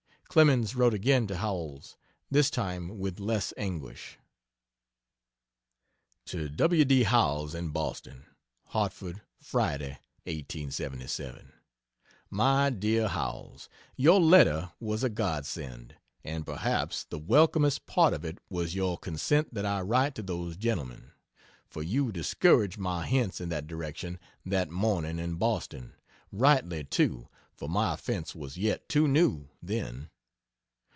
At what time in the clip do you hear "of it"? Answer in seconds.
18.13-18.37